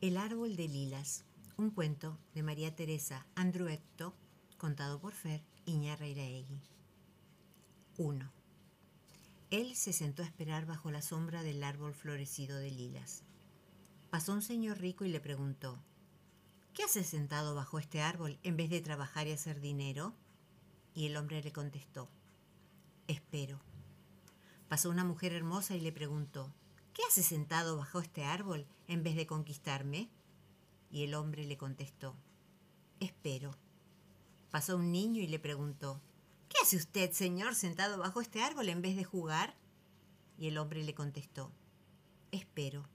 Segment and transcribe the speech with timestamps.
[0.00, 1.24] El árbol de lilas,
[1.56, 4.14] un cuento de María Teresa Andruecto,
[4.56, 6.60] contado por Fer Iñarreiraegui.
[7.96, 8.32] 1.
[9.50, 13.24] Él se sentó a esperar bajo la sombra del árbol florecido de lilas.
[14.08, 15.80] Pasó un señor rico y le preguntó,
[16.74, 20.14] ¿Qué haces sentado bajo este árbol en vez de trabajar y hacer dinero?
[20.94, 22.08] Y el hombre le contestó,
[23.08, 23.58] Espero.
[24.68, 26.52] Pasó una mujer hermosa y le preguntó,
[26.98, 30.10] ¿Qué haces sentado bajo este árbol en vez de conquistarme?
[30.90, 32.16] Y el hombre le contestó,
[32.98, 33.56] Espero.
[34.50, 36.02] Pasó un niño y le preguntó,
[36.48, 39.56] ¿Qué hace usted, señor, sentado bajo este árbol en vez de jugar?
[40.36, 41.52] Y el hombre le contestó,
[42.32, 42.88] Espero.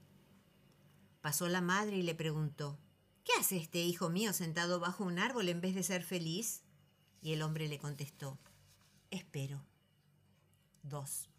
[1.22, 2.78] Pasó la madre y le preguntó,
[3.24, 6.62] ¿Qué hace este hijo mío sentado bajo un árbol en vez de ser feliz?
[7.22, 8.38] Y el hombre le contestó,
[9.10, 9.64] Espero.
[10.82, 11.30] 2.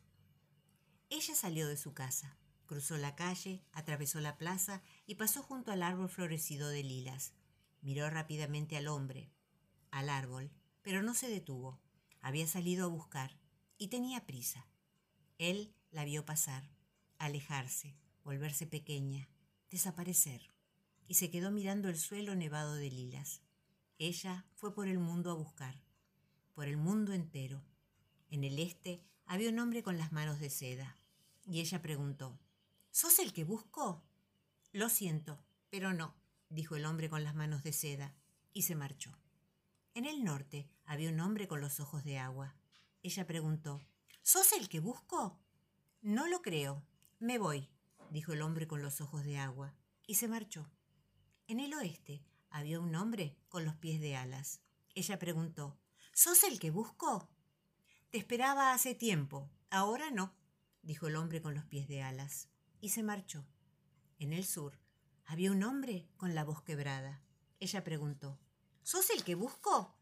[1.11, 5.83] Ella salió de su casa, cruzó la calle, atravesó la plaza y pasó junto al
[5.83, 7.33] árbol florecido de lilas.
[7.81, 9.31] Miró rápidamente al hombre,
[9.91, 11.79] al árbol, pero no se detuvo.
[12.21, 13.39] Había salido a buscar
[13.77, 14.67] y tenía prisa.
[15.37, 16.69] Él la vio pasar,
[17.17, 19.29] alejarse, volverse pequeña,
[19.69, 20.51] desaparecer,
[21.07, 23.41] y se quedó mirando el suelo nevado de lilas.
[23.97, 25.81] Ella fue por el mundo a buscar,
[26.53, 27.63] por el mundo entero.
[28.29, 30.97] En el este había un hombre con las manos de seda,
[31.45, 32.39] y ella preguntó,
[32.95, 34.05] ¿Sos el que busco?
[34.71, 36.15] Lo siento, pero no,
[36.47, 38.15] dijo el hombre con las manos de seda,
[38.53, 39.19] y se marchó.
[39.95, 42.55] En el norte había un hombre con los ojos de agua.
[43.03, 43.85] Ella preguntó,
[44.21, 45.37] ¿Sos el que busco?
[46.01, 46.87] No lo creo.
[47.19, 47.69] Me voy,
[48.11, 49.75] dijo el hombre con los ojos de agua,
[50.07, 50.71] y se marchó.
[51.49, 54.61] En el oeste había un hombre con los pies de alas.
[54.93, 55.77] Ella preguntó,
[56.13, 57.29] ¿Sos el que busco?
[58.09, 60.33] Te esperaba hace tiempo, ahora no,
[60.81, 62.47] dijo el hombre con los pies de alas,
[62.85, 63.43] y se marchó.
[64.19, 64.77] En el sur
[65.25, 67.23] había un hombre con la voz quebrada.
[67.59, 68.39] Ella preguntó,
[68.83, 69.97] ¿Sos el que busco?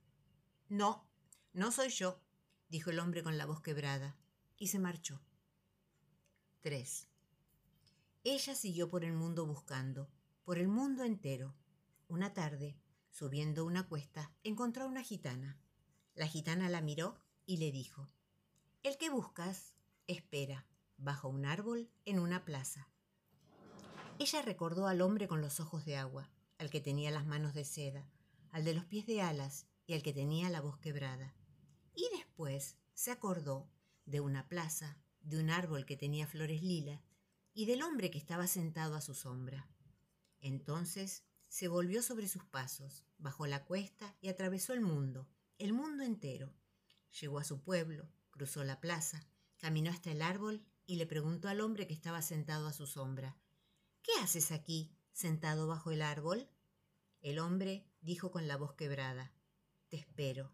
[0.67, 1.07] No,
[1.53, 2.19] no soy yo,
[2.67, 4.17] dijo el hombre con la voz quebrada,
[4.57, 5.21] y se marchó.
[6.59, 7.07] 3.
[8.25, 10.09] Ella siguió por el mundo buscando,
[10.43, 11.55] por el mundo entero.
[12.09, 12.75] Una tarde,
[13.11, 15.57] subiendo una cuesta, encontró a una gitana.
[16.15, 17.15] La gitana la miró
[17.45, 18.09] y le dijo,
[18.83, 19.73] El que buscas,
[20.05, 20.67] espera,
[21.03, 22.89] bajo un árbol en una plaza.
[24.19, 27.65] Ella recordó al hombre con los ojos de agua, al que tenía las manos de
[27.65, 28.09] seda,
[28.51, 31.35] al de los pies de alas y al que tenía la voz quebrada.
[31.95, 33.69] Y después se acordó
[34.05, 37.01] de una plaza, de un árbol que tenía flores lilas
[37.53, 39.69] y del hombre que estaba sentado a su sombra.
[40.39, 45.27] Entonces se volvió sobre sus pasos, bajó la cuesta y atravesó el mundo,
[45.57, 46.53] el mundo entero,
[47.21, 49.27] Llegó a su pueblo, cruzó la plaza,
[49.57, 53.37] caminó hasta el árbol y le preguntó al hombre que estaba sentado a su sombra,
[54.01, 56.49] ¿Qué haces aquí, sentado bajo el árbol?
[57.21, 59.33] El hombre dijo con la voz quebrada,
[59.89, 60.53] Te espero.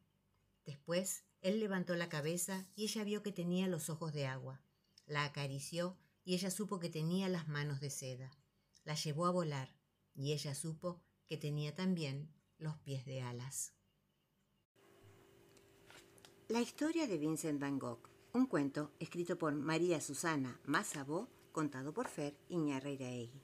[0.66, 4.62] Después él levantó la cabeza y ella vio que tenía los ojos de agua.
[5.06, 8.32] La acarició y ella supo que tenía las manos de seda.
[8.84, 9.74] La llevó a volar
[10.14, 13.74] y ella supo que tenía también los pies de alas.
[16.50, 22.08] La historia de Vincent Van Gogh, un cuento escrito por María Susana Massabó, contado por
[22.08, 23.42] Fer Iñarreiraegui.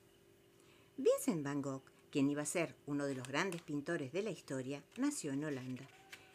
[0.97, 1.81] Vincent Van Gogh,
[2.11, 5.87] quien iba a ser uno de los grandes pintores de la historia, nació en Holanda.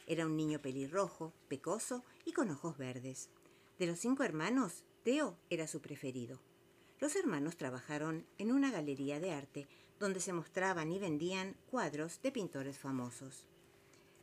[0.07, 3.31] Era un niño pelirrojo, pecoso y con ojos verdes.
[3.79, 6.41] De los cinco hermanos, Theo era su preferido.
[6.99, 9.69] Los hermanos trabajaron en una galería de arte
[10.01, 13.47] donde se mostraban y vendían cuadros de pintores famosos.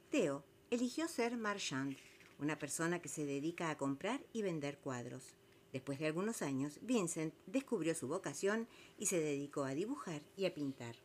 [0.09, 1.95] Theo eligió ser marchand
[2.39, 5.35] una persona que se dedica a comprar y vender cuadros.
[5.73, 8.67] Después de algunos años, Vincent descubrió su vocación
[8.97, 10.95] y se dedicó a dibujar y a pintar.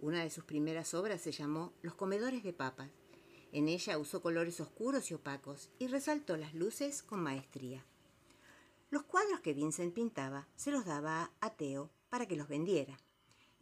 [0.00, 2.90] Una de sus primeras obras se llamó Los comedores de papas.
[3.52, 7.84] En ella usó colores oscuros y opacos y resaltó las luces con maestría.
[8.90, 12.98] Los cuadros que Vincent pintaba se los daba a Theo para que los vendiera.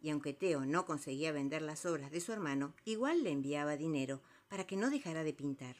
[0.01, 4.21] Y aunque Theo no conseguía vender las obras de su hermano, igual le enviaba dinero
[4.47, 5.75] para que no dejara de pintar.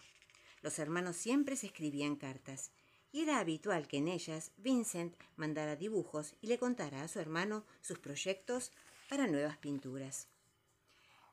[0.61, 2.71] Los hermanos siempre se escribían cartas,
[3.11, 7.65] y era habitual que en ellas Vincent mandara dibujos y le contara a su hermano
[7.81, 8.71] sus proyectos
[9.09, 10.27] para nuevas pinturas.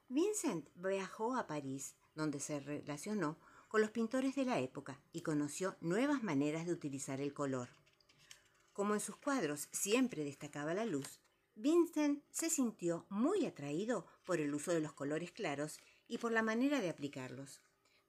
[0.08, 3.36] Vincent viajó a París, donde se relacionó
[3.68, 7.68] con los pintores de la época y conoció nuevas maneras de utilizar el color.
[8.72, 11.20] Como en sus cuadros siempre destacaba la luz,
[11.56, 16.42] Vincent se sintió muy atraído por el uso de los colores claros y por la
[16.42, 17.60] manera de aplicarlos.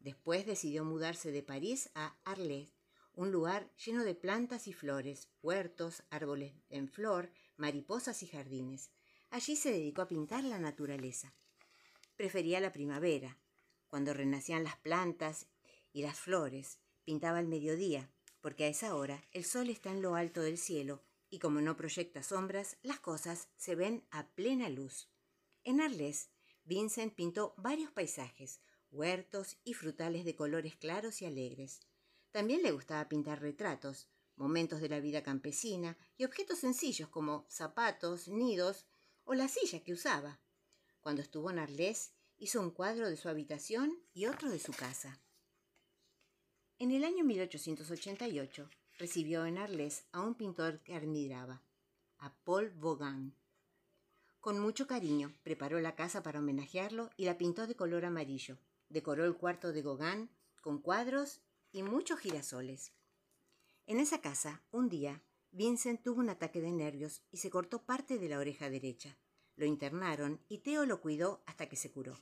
[0.07, 2.77] Después decidió mudarse de París a Arles,
[3.13, 8.89] un lugar lleno de plantas y flores, huertos, árboles en flor, mariposas y jardines.
[9.31, 11.33] Allí se dedicó a pintar la naturaleza.
[12.15, 13.37] Prefería la primavera,
[13.89, 15.47] cuando renacían las plantas
[15.91, 16.79] y las flores.
[17.03, 18.09] Pintaba al mediodía,
[18.39, 21.75] porque a esa hora el sol está en lo alto del cielo y como no
[21.75, 25.09] proyecta sombras, las cosas se ven a plena luz.
[25.65, 26.29] En Arles,
[26.63, 31.81] Vincent pintó varios paisajes, huertos y frutales de colores claros y alegres.
[32.31, 38.27] También le gustaba pintar retratos, momentos de la vida campesina y objetos sencillos como zapatos,
[38.27, 38.85] nidos
[39.23, 40.39] o la silla que usaba.
[41.01, 45.19] Cuando estuvo en Arles, hizo un cuadro de su habitación y otro de su casa.
[46.79, 51.63] En el año 1888 recibió en Arles a un pintor que admiraba,
[52.19, 53.33] a Paul Gauguin.
[54.39, 58.57] Con mucho cariño preparó la casa para homenajearlo y la pintó de color amarillo.
[58.89, 60.29] Decoró el cuarto de Gauguin
[60.61, 61.41] con cuadros
[61.71, 62.93] y muchos girasoles.
[63.85, 68.17] En esa casa, un día, Vincent tuvo un ataque de nervios y se cortó parte
[68.17, 69.17] de la oreja derecha.
[69.55, 72.17] Lo internaron y Theo lo cuidó hasta que se curó.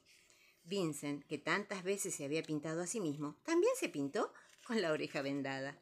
[0.63, 4.33] Vincent, que tantas veces se había pintado a sí mismo, también se pintó
[4.65, 5.77] con la oreja vendada.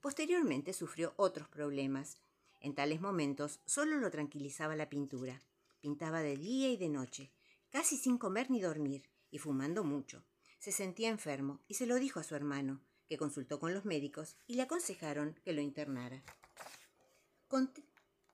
[0.00, 2.18] Posteriormente sufrió otros problemas.
[2.60, 5.42] En tales momentos solo lo tranquilizaba la pintura.
[5.80, 7.30] Pintaba de día y de noche,
[7.70, 10.24] casi sin comer ni dormir, y fumando mucho.
[10.58, 14.36] Se sentía enfermo y se lo dijo a su hermano, que consultó con los médicos
[14.46, 16.22] y le aconsejaron que lo internara.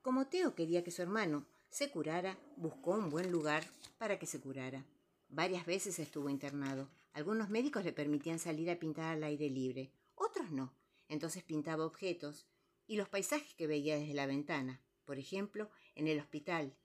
[0.03, 3.65] Como Teo quería que su hermano se curara, buscó un buen lugar
[3.99, 4.85] para que se curara.
[5.29, 6.91] Varias veces estuvo internado.
[7.13, 10.75] Algunos médicos le permitían salir a pintar al aire libre, otros no.
[11.09, 12.47] Entonces pintaba objetos
[12.87, 14.83] y los paisajes que veía desde la ventana.
[15.05, 16.77] Por ejemplo, en el hospital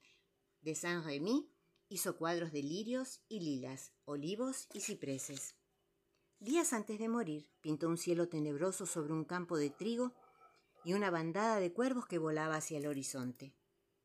[0.62, 1.52] de Saint-Rémy
[1.92, 5.58] hizo cuadros de lirios y lilas, olivos y cipreses.
[6.40, 10.14] Días antes de morir, pintó un cielo tenebroso sobre un campo de trigo
[10.86, 13.54] y una bandada de cuervos que volaba hacia el horizonte.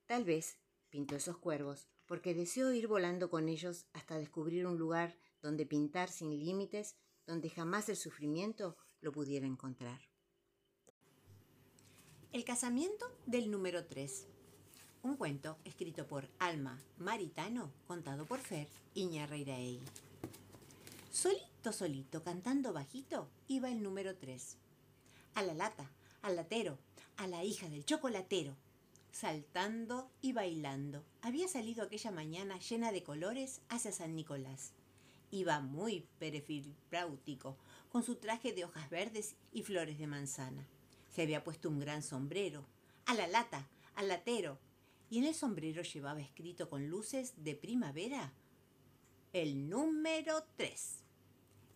[0.07, 0.59] Tal vez
[0.91, 6.11] pintó esos cuervos porque deseó ir volando con ellos hasta descubrir un lugar donde pintar
[6.11, 10.01] sin límites, donde jamás el sufrimiento lo pudiera encontrar.
[12.33, 14.36] El casamiento del número 3.
[15.07, 19.79] Un cuento escrito por Alma Maritano, contado por Fer Iñarreiraegui.
[21.13, 24.57] Solito, solito, cantando bajito, iba el número tres.
[25.37, 25.89] A la lata,
[26.23, 26.77] al latero,
[27.19, 28.57] a la hija del chocolatero,
[29.13, 31.05] saltando y bailando.
[31.23, 34.73] Había salido aquella mañana llena de colores hacia San Nicolás.
[35.31, 37.57] Iba muy perefilbráutico,
[37.93, 40.67] con su traje de hojas verdes y flores de manzana.
[41.15, 42.65] Se había puesto un gran sombrero,
[43.05, 44.59] a la lata, al latero,
[45.11, 48.33] y en el sombrero llevaba escrito con luces de primavera
[49.33, 51.03] el número tres.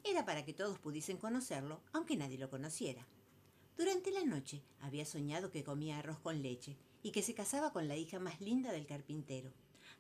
[0.03, 3.07] Era para que todos pudiesen conocerlo, aunque nadie lo conociera.
[3.77, 7.89] Durante la noche había soñado que comía arroz con leche y que se casaba con
[7.89, 9.53] la hija más linda del carpintero,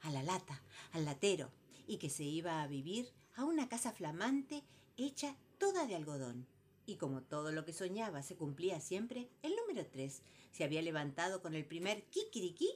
[0.02, 0.62] a la lata,
[0.92, 1.50] al latero,
[1.86, 4.62] y que se iba a vivir a una casa flamante
[4.96, 6.46] hecha toda de algodón.
[6.86, 11.42] Y como todo lo que soñaba se cumplía siempre, el número tres se había levantado
[11.42, 12.70] con el primer kikiriki,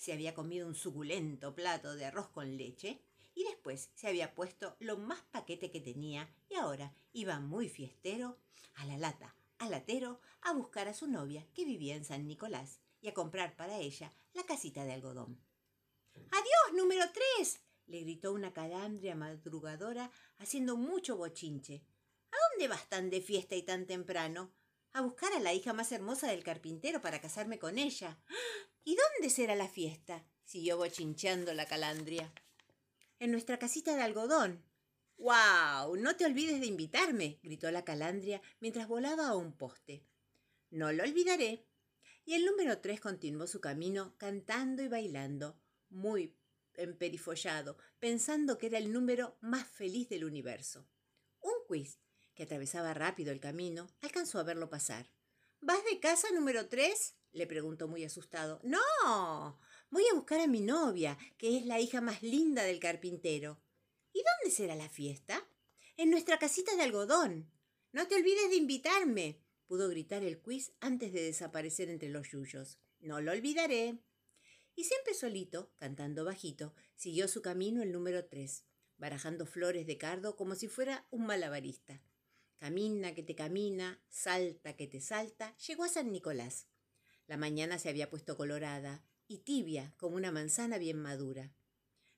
[0.00, 3.02] se había comido un suculento plato de arroz con leche,
[3.34, 8.38] y después se había puesto lo más paquete que tenía y ahora iba muy fiestero
[8.76, 12.80] a la lata, al latero, a buscar a su novia que vivía en San Nicolás
[13.02, 15.38] y a comprar para ella la casita de algodón.
[16.14, 17.60] ¡Adiós, número tres!
[17.84, 21.84] le gritó una calandria madrugadora haciendo mucho bochinche.
[22.30, 24.50] ¿A dónde vas tan de fiesta y tan temprano?
[24.92, 28.18] A buscar a la hija más hermosa del carpintero para casarme con ella.
[28.84, 30.24] ¿Y dónde será la fiesta?
[30.44, 32.32] siguió bochincheando la calandria
[33.20, 34.64] en nuestra casita de algodón.
[35.16, 35.96] ¡Guau!
[35.96, 40.06] No te olvides de invitarme, gritó la calandria mientras volaba a un poste.
[40.70, 41.66] No lo olvidaré.
[42.24, 46.34] Y el número tres continuó su camino cantando y bailando, muy
[46.74, 50.88] emperifollado, pensando que era el número más feliz del universo.
[51.40, 52.00] Un quiz,
[52.34, 55.10] que atravesaba rápido el camino, alcanzó a verlo pasar.
[55.60, 57.16] ¿Vas de casa número tres?
[57.32, 58.60] le preguntó muy asustado.
[58.64, 59.58] No,
[59.92, 63.60] Voy a buscar a mi novia, que es la hija más linda del carpintero.
[64.12, 65.44] ¿Y dónde será la fiesta?
[65.96, 67.50] En nuestra casita de algodón.
[67.90, 72.78] No te olvides de invitarme, pudo gritar el quiz antes de desaparecer entre los yuyos.
[73.00, 73.98] No lo olvidaré.
[74.76, 78.64] Y siempre solito, cantando bajito, siguió su camino el número tres,
[78.96, 82.00] barajando flores de cardo como si fuera un malabarista.
[82.60, 86.66] Camina que te camina, salta que te salta, llegó a San Nicolás.
[87.26, 91.54] La mañana se había puesto colorada, y tibia como una manzana bien madura.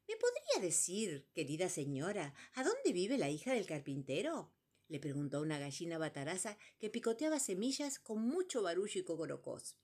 [0.09, 4.53] ¿Me podría decir, querida señora, a dónde vive la hija del carpintero?
[4.89, 9.77] le preguntó una gallina bataraza que picoteaba semillas con mucho barullo y cocorocós.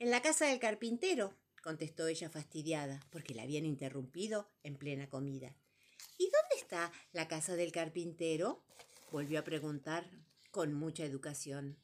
[0.00, 5.54] En la casa del carpintero, contestó ella fastidiada, porque la habían interrumpido en plena comida.
[6.18, 8.64] ¿Y dónde está la casa del carpintero?
[9.10, 10.10] Volvió a preguntar
[10.50, 11.78] con mucha educación.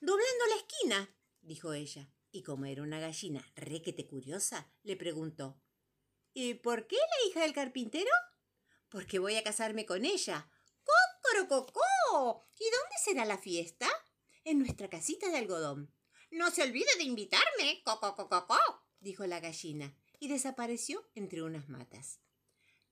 [0.00, 5.60] Doblando la esquina, dijo ella, y como era una gallina requete curiosa, le preguntó
[6.32, 8.10] ¿Y por qué la hija del carpintero?
[8.88, 10.50] Porque voy a casarme con ella.
[10.82, 12.48] ¡Cócorococó!
[12.58, 13.88] ¿Y dónde será la fiesta?
[14.42, 15.94] En nuestra casita de algodón.
[16.30, 17.82] No se olvide de invitarme.
[17.84, 18.58] ¡Cococococó!
[18.98, 22.20] dijo la gallina, y desapareció entre unas matas.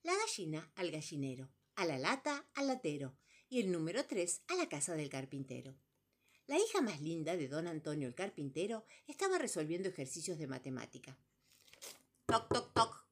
[0.03, 3.17] La gallina al gallinero, a la lata al latero,
[3.49, 5.77] y el número tres a la casa del carpintero.
[6.47, 11.17] La hija más linda de don Antonio el carpintero estaba resolviendo ejercicios de matemática.
[12.27, 13.07] Toc, toc, toc,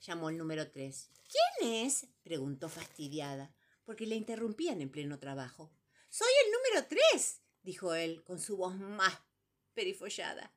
[0.00, 1.10] llamó el número tres.
[1.28, 2.06] ¿Quién es?
[2.22, 3.54] preguntó fastidiada,
[3.84, 5.72] porque le interrumpían en pleno trabajo.
[6.08, 9.18] Soy el número tres, dijo él con su voz más
[9.74, 10.54] perifollada.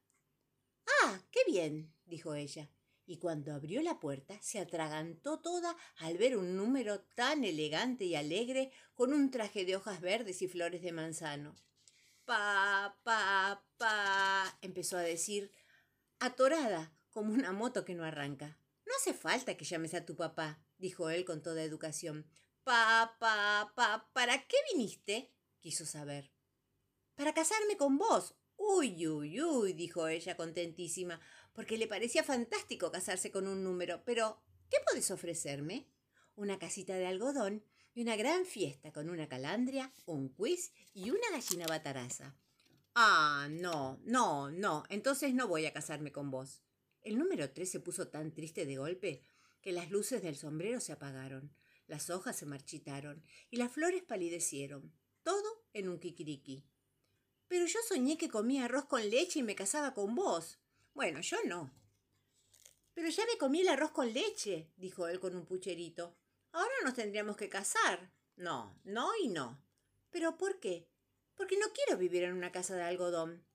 [1.04, 2.70] Ah, qué bien, dijo ella,
[3.08, 8.16] y cuando abrió la puerta se atragantó toda al ver un número tan elegante y
[8.16, 11.56] alegre con un traje de hojas verdes y flores de manzano.
[12.26, 15.52] Pa, pa, pa, empezó a decir,
[16.20, 18.60] atorada como una moto que no arranca.
[18.86, 22.30] No hace falta que llames a tu papá, dijo él con toda educación.
[22.66, 25.34] Pa, pa, pa, ¿para qué viniste?
[25.62, 26.32] quiso saber.
[27.16, 28.36] Para casarme con vos.
[28.58, 31.22] Uy, uy, uy, dijo ella contentísima,
[31.58, 34.04] porque le parecía fantástico casarse con un número.
[34.06, 35.88] Pero, ¿qué podés ofrecerme?
[36.36, 37.64] Una casita de algodón
[37.96, 42.38] y una gran fiesta con una calandria, un quiz y una gallina bataraza.
[42.94, 46.62] Ah, no, no, no, entonces no voy a casarme con vos.
[47.02, 49.24] El número tres se puso tan triste de golpe
[49.60, 51.56] que las luces del sombrero se apagaron,
[51.88, 56.68] las hojas se marchitaron y las flores palidecieron, todo en un kikiriki.
[57.48, 60.60] Pero yo soñé que comía arroz con leche y me casaba con vos.
[60.98, 61.72] Bueno, yo no.
[62.96, 66.18] Pero ya me comí el arroz con leche, dijo él con un pucherito.
[66.54, 68.12] Ahora nos tendríamos que casar.
[68.36, 69.64] No, no y no.
[70.10, 70.90] ¿Pero por qué?
[71.36, 73.46] Porque no quiero vivir en una casa de algodón.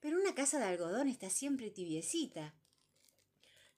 [0.00, 2.56] Pero una casa de algodón está siempre tibiecita.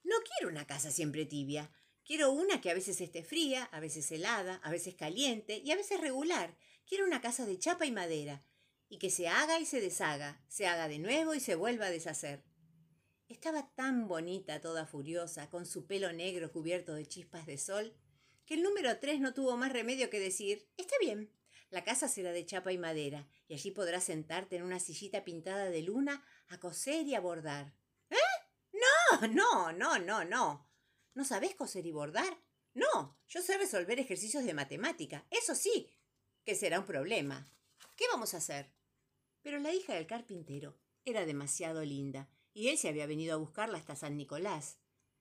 [0.02, 1.70] No quiero una casa siempre tibia.
[2.02, 5.76] Quiero una que a veces esté fría, a veces helada, a veces caliente y a
[5.76, 6.56] veces regular.
[6.87, 8.42] Quiero una casa de chapa y madera,
[8.88, 11.90] y que se haga y se deshaga, se haga de nuevo y se vuelva a
[11.90, 12.42] deshacer.
[13.30, 17.94] Estaba tan bonita, toda furiosa, con su pelo negro cubierto de chispas de sol,
[18.44, 21.32] que el número tres no tuvo más remedio que decir Está bien,
[21.70, 25.66] la casa será de chapa y madera, y allí podrás sentarte en una sillita pintada
[25.66, 27.72] de luna a coser y a bordar.
[28.10, 28.16] ¿Eh?
[28.72, 30.68] No, no, no, no, no.
[31.14, 32.42] ¿No sabés coser y bordar?
[32.75, 35.25] No, yo sé resolver ejercicios de matemática.
[35.30, 35.88] Eso sí,
[36.44, 37.49] que será un problema.
[37.94, 38.72] ¿Qué vamos a hacer?
[39.40, 43.78] Pero la hija del carpintero era demasiado linda, y él se había venido a buscarla
[43.78, 44.78] hasta San Nicolás.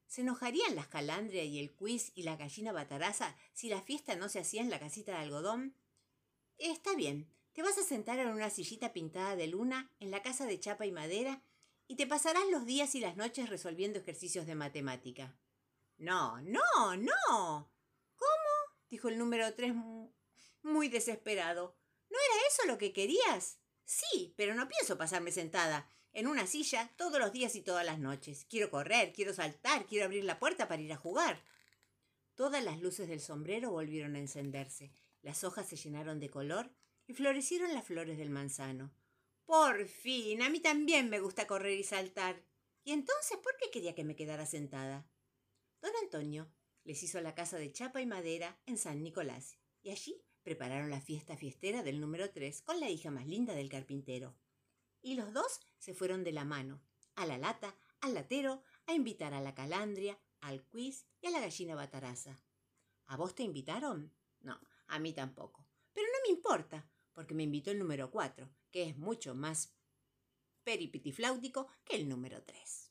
[0.08, 4.28] ¿Se enojarían las calandria y el quiz y la gallina bataraza si la fiesta no
[4.28, 5.76] se hacía en la casita de algodón?
[6.58, 10.46] Está bien, te vas a sentar en una sillita pintada de luna en la casa
[10.46, 11.44] de chapa y madera
[11.88, 15.36] y te pasarás los días y las noches resolviendo ejercicios de matemática.
[15.98, 17.72] No, no, no.
[18.16, 18.80] ¿Cómo?
[18.90, 19.74] dijo el número tres
[20.64, 21.76] muy desesperado.
[22.10, 23.60] ¿No era eso lo que querías?
[23.86, 28.00] Sí, pero no pienso pasarme sentada en una silla todos los días y todas las
[28.00, 28.46] noches.
[28.50, 31.42] Quiero correr, quiero saltar, quiero abrir la puerta para ir a jugar.
[32.36, 36.72] Todas las luces del sombrero volvieron a encenderse, las hojas se llenaron de color
[37.06, 38.94] y florecieron las flores del manzano.
[39.46, 42.44] Por fin, a mí también me gusta correr y saltar.
[42.84, 45.10] ¿Y entonces por qué quería que me quedara sentada?
[45.82, 46.52] Don Antonio
[46.86, 51.02] les hizo la casa de chapa y madera en San Nicolás, y allí prepararon la
[51.02, 54.36] fiesta fiestera del número tres con la hija más linda del carpintero
[55.02, 56.82] y los dos se fueron de la mano,
[57.16, 61.40] a la lata, al latero, a invitar a la calandria, al quiz y a la
[61.40, 62.40] gallina bataraza.
[63.08, 64.14] ¿A vos te invitaron?
[64.40, 65.66] No, a mí tampoco.
[65.94, 69.74] Pero no me importa, porque me invitó el número cuatro, que es mucho más
[70.64, 72.89] peripitifláutico que el número tres.